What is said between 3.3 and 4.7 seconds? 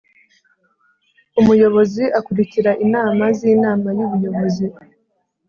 z’Inama y’Ubuyobozi